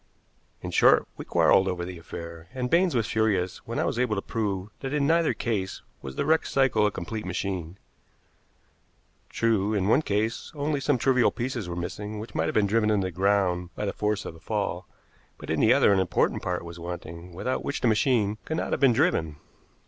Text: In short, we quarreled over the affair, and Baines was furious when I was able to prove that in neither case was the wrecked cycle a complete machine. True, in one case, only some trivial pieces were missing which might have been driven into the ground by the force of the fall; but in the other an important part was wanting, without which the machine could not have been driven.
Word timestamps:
In 0.63 0.71
short, 0.71 1.07
we 1.15 1.25
quarreled 1.25 1.67
over 1.67 1.85
the 1.85 1.99
affair, 1.99 2.47
and 2.55 2.71
Baines 2.71 2.95
was 2.95 3.05
furious 3.05 3.59
when 3.67 3.77
I 3.77 3.85
was 3.85 3.99
able 3.99 4.15
to 4.15 4.21
prove 4.23 4.69
that 4.79 4.93
in 4.95 5.05
neither 5.05 5.35
case 5.35 5.83
was 6.01 6.15
the 6.15 6.25
wrecked 6.25 6.47
cycle 6.47 6.87
a 6.87 6.91
complete 6.91 7.23
machine. 7.23 7.77
True, 9.29 9.75
in 9.75 9.87
one 9.89 10.01
case, 10.01 10.51
only 10.55 10.79
some 10.79 10.97
trivial 10.97 11.29
pieces 11.29 11.69
were 11.69 11.75
missing 11.75 12.17
which 12.17 12.33
might 12.33 12.45
have 12.47 12.55
been 12.55 12.65
driven 12.65 12.89
into 12.89 13.05
the 13.05 13.11
ground 13.11 13.69
by 13.75 13.85
the 13.85 13.93
force 13.93 14.25
of 14.25 14.33
the 14.33 14.39
fall; 14.39 14.87
but 15.37 15.51
in 15.51 15.59
the 15.59 15.71
other 15.71 15.93
an 15.93 15.99
important 15.99 16.41
part 16.41 16.65
was 16.65 16.79
wanting, 16.79 17.31
without 17.31 17.63
which 17.63 17.81
the 17.81 17.87
machine 17.87 18.39
could 18.43 18.57
not 18.57 18.71
have 18.71 18.79
been 18.81 18.93
driven. 18.93 19.35